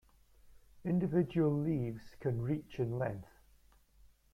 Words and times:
Individual 0.83 1.51
leaves 1.55 2.15
can 2.19 2.41
reach 2.41 2.79
in 2.79 2.97
length. 2.97 3.29